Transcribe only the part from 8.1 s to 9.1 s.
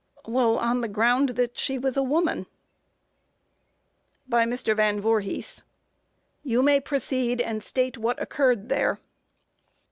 occurred there?